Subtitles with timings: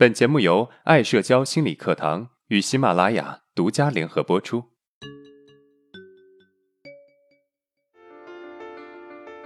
[0.00, 4.64] 本节目由爱社交心理课堂与喜马拉雅独家联合播出。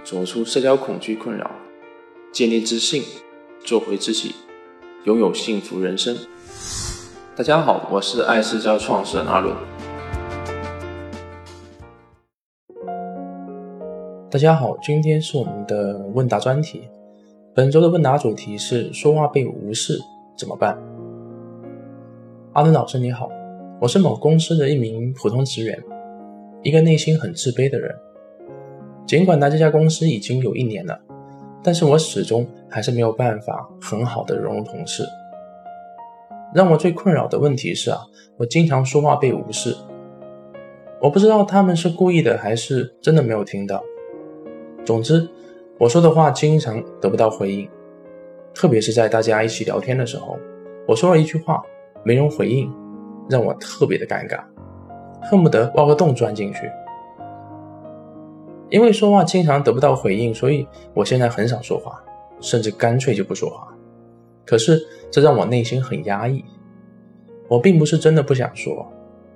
[0.05, 1.51] 走出社交恐惧困扰，
[2.31, 3.03] 建立自信，
[3.65, 4.33] 做回自己，
[5.03, 6.15] 拥有幸福人生。
[7.35, 9.53] 大家好，我是爱社交创始人阿伦。
[14.31, 16.83] 大家好，今天是我们的问答专题。
[17.53, 19.99] 本周的问答主题是：说话被无视
[20.37, 20.77] 怎么办？
[22.51, 23.29] 阿伦老师你好，
[23.79, 25.81] 我是某公司的一名普通职员，
[26.61, 27.95] 一个内心很自卑的人。
[29.05, 30.99] 尽管来这家公司已经有一年了，
[31.63, 35.05] 但是我始终还是没有办法很好的融入同事。
[36.53, 37.99] 让我最困扰的问题是啊，
[38.35, 39.73] 我经常说话被无视。
[41.01, 43.81] 我不知道他们是故意的还是真的没有听到。
[44.83, 45.29] 总之。
[45.77, 47.69] 我说的话经常得不到回应，
[48.55, 50.39] 特别是在大家一起聊天的时候，
[50.87, 51.61] 我说了一句话，
[52.03, 52.73] 没人回应，
[53.29, 54.39] 让我特别的尴尬，
[55.21, 56.71] 恨不得挖个洞钻进去。
[58.69, 62.01] 因为说话经常得不到回应，所以我现在很少说话，
[62.39, 63.67] 甚至干脆就不说话。
[64.45, 66.43] 可是这让我内心很压抑。
[67.47, 68.87] 我并不是真的不想说，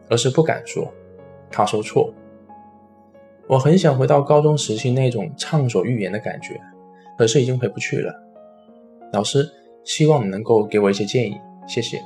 [0.10, 0.92] 而是不敢说，
[1.52, 2.12] 怕说错。
[3.48, 6.60] 我很想回到高中时期那种畅所欲言的感觉，
[7.18, 8.29] 可是已经回不去了。
[9.12, 9.50] 老师，
[9.84, 12.00] 希望你能够给我一些建议，谢谢。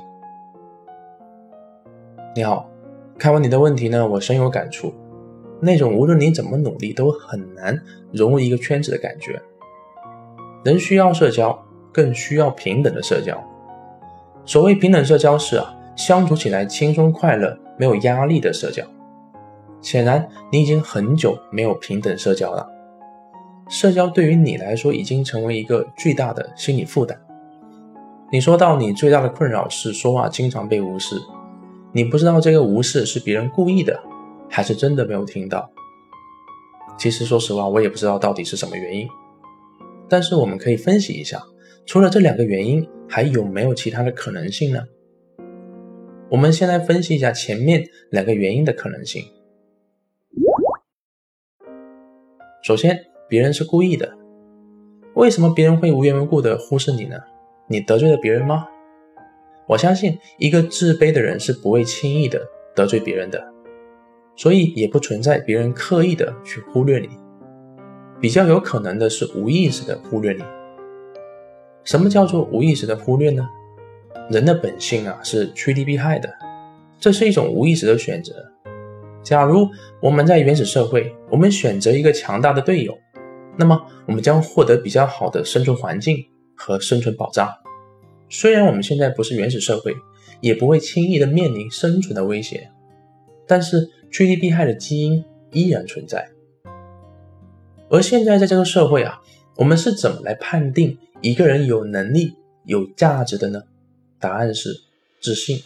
[2.34, 2.68] 你好，
[3.18, 4.92] 看完你的问题呢，我深有感触。
[5.60, 7.78] 那种无论你怎么努力都很难
[8.12, 9.40] 融入一个圈子的感觉。
[10.64, 11.56] 人需要社交，
[11.92, 13.38] 更需要平等的社交。
[14.46, 18.82] 所谓平等社交是啊，相处起来轻松快乐、没有压力的社交。
[19.82, 22.73] 显然，你已经很久没有平等社交了。
[23.68, 27.18] 社交对于你来说已经成为一个巨大的心理负担。
[28.30, 31.16] 你说到你最大的困扰是说话经常被无视，
[31.92, 34.02] 你不知道这个无视是别人故意的，
[34.48, 35.70] 还是真的没有听到。
[36.98, 39.08] 其实说实话，我也不知道到底是什么原因。
[40.08, 41.42] 但是我们可以分析一下，
[41.86, 44.80] 除了这两个原因，还有没有其他的可能性呢？
[46.30, 49.24] 我们先来分析一下前面两个原因的可能性。
[52.62, 54.12] 首先，别人是故意的。
[55.14, 57.16] 为什么别人会无缘无故的忽视你呢？
[57.68, 58.66] 你得罪了别人吗？
[59.66, 62.42] 我相信，一个自卑的人是不会轻易的
[62.74, 63.42] 得罪别人的，
[64.36, 67.08] 所以也不存在别人刻意的去忽略你。
[68.20, 70.42] 比较有可能的是无意识的忽略你。
[71.82, 73.48] 什么叫做无意识的忽略呢？
[74.30, 76.28] 人的本性啊是趋利避害的，
[76.98, 78.34] 这是一种无意识的选择。
[79.22, 79.68] 假如
[80.00, 82.98] 我们在原始社会，我们选择一个强大的队友，
[83.56, 87.52] 那么我们将获得比较好的生存环境和生存保障。
[88.28, 89.94] 虽然我们现在不是原始社会，
[90.40, 92.70] 也不会轻易的面临生存的威胁，
[93.46, 96.28] 但是趋利避害的基因依然存在。
[97.88, 99.20] 而现在在这个社会啊，
[99.56, 103.62] 我们是怎么来判定一个人有能力、有价值的呢？
[104.18, 104.70] 答案是
[105.20, 105.62] 自信。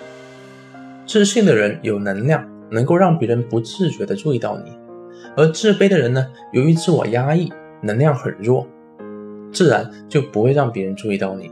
[1.07, 2.47] 自信的人有能量。
[2.71, 4.71] 能够让别人不自觉的注意到你，
[5.35, 7.51] 而自卑的人呢，由于自我压抑，
[7.83, 8.67] 能量很弱，
[9.53, 11.51] 自然就不会让别人注意到你。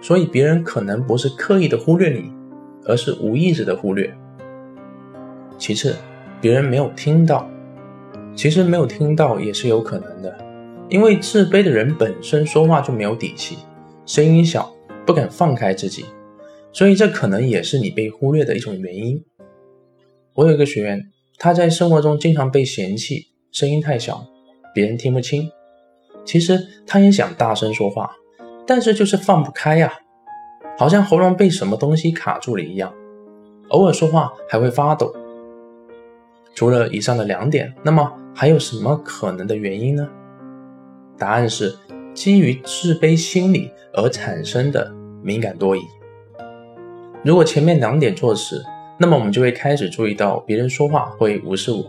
[0.00, 2.30] 所以别人可能不是刻意的忽略你，
[2.84, 4.12] 而是无意识的忽略。
[5.58, 5.96] 其次，
[6.40, 7.50] 别人没有听到，
[8.34, 10.38] 其实没有听到也是有可能的，
[10.88, 13.58] 因为自卑的人本身说话就没有底气，
[14.06, 14.72] 声音小，
[15.04, 16.04] 不敢放开自己，
[16.72, 19.24] 所以这可能也是你被忽略的一种原因。
[20.34, 24.24] 我有一个学员，他在生活中经常被嫌弃，声音太小，
[24.72, 25.50] 别人听不清。
[26.24, 28.10] 其实他也想大声说话，
[28.66, 29.92] 但是就是放不开呀，
[30.78, 32.92] 好像喉咙被什么东西卡住了一样，
[33.68, 35.14] 偶尔说话还会发抖。
[36.54, 40.08] 除了以上的两点，那么还有什么可能的原因呢？
[41.16, 41.76] 答案是
[42.14, 44.92] 基于自卑心理而产生的
[45.22, 45.80] 敏感多疑。
[47.24, 48.62] 如果前面两点做实，
[48.98, 51.84] 那么我们就会开始注意到别人说话会无视我，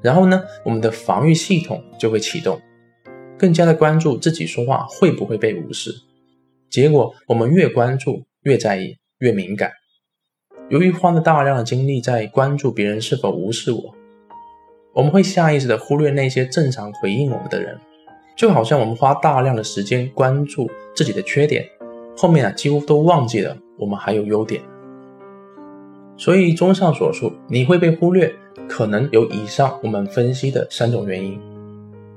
[0.00, 2.58] 然后呢，我们的防御系统就会启动，
[3.44, 5.94] 更加的关注自己说话会不会被无视。
[6.70, 9.70] 结果我们越关注、越在意、越敏感。
[10.70, 13.94] 由于花了大量的精力在关注别人是否无视我，
[14.94, 17.78] 我们会下意识的忽略那些正常回应我们的人，
[18.34, 21.68] 就好像我们花大量的时间关注自己的缺点，
[22.16, 24.62] 后面啊几乎都忘记了我们还有优点。
[26.16, 28.34] 所以，综上所述，你会被忽略，
[28.66, 31.38] 可能有以上我们分析的三种原因，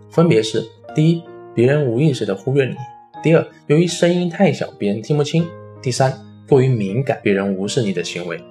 [0.09, 0.65] 分别是：
[0.97, 1.23] 第一，
[1.53, 2.73] 别人无意识的忽略你；
[3.21, 5.43] 第二，由于声音太小，别人听不清；
[5.79, 6.11] 第三，
[6.49, 8.43] 过于敏感别人无视你的行为。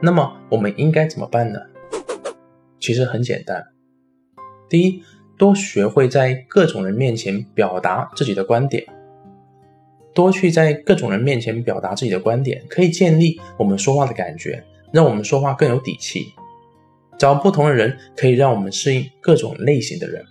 [0.00, 1.60] 那么我们应该怎么办呢？
[2.80, 3.62] 其实很简单，
[4.70, 5.02] 第一，
[5.36, 8.82] 多学会在各种人面前表达自己的观点。
[10.14, 14.64] 多去在各种人面前表达自己的观点，可以建立我们说话的感觉，
[14.94, 16.32] 让我们说话更有底气。
[17.18, 20.24] 找不同的人，可以让我们适应各种类型的人。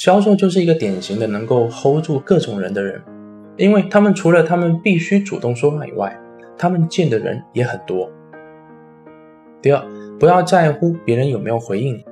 [0.00, 3.02] 销售就是一个典型的能够 hold 住各种人的人，
[3.58, 6.18] 因为他们除了他们必须主动说话以外，
[6.56, 8.10] 他们见的人也很多。
[9.60, 9.84] 第二，
[10.18, 12.04] 不要在乎别人有没有回应你。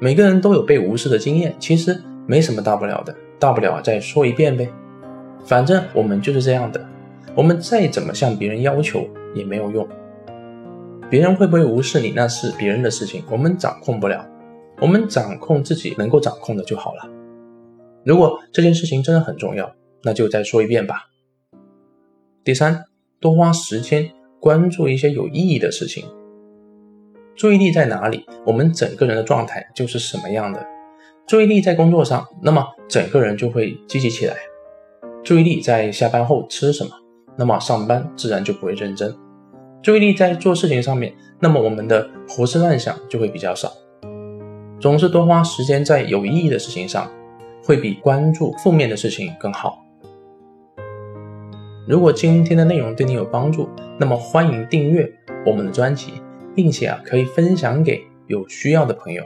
[0.00, 4.66] 每个人都有被无视的经验，其实没什么大不了的，大不了再说一遍呗。
[5.44, 6.82] 反正我们就是这样的，
[7.34, 9.86] 我们再怎么向别人要求也没有用。
[11.10, 14.26] 别人会不会无视你，那是别人的事情，我们掌控不了。
[14.80, 17.08] 我们掌控自己能够掌控的就好了。
[18.04, 21.06] 如果这件事情真的很重要，那就再说一遍吧。
[22.44, 22.84] 第三，
[23.18, 26.04] 多花时间关注一些有意义的事情。
[27.34, 30.64] 注意力在哪里，我们整个人的状态就是什么样的。
[31.26, 34.36] 注意力在工作上，那么整个人就会积极起来。
[35.24, 36.90] 注意力在下班后吃什么，
[37.36, 39.12] 那么上班自然就不会认真。
[39.82, 43.72] 注意力在做事情上面，那么我们的胡思乱想就会比较少。
[44.78, 47.10] 总是多花时间在有意义的事情上，
[47.64, 49.82] 会比关注负面的事情更好。
[51.88, 53.68] 如果今天的内容对你有帮助，
[53.98, 55.10] 那么欢迎订阅
[55.46, 56.14] 我们的专辑，
[56.54, 59.24] 并且啊可以分享给有需要的朋友。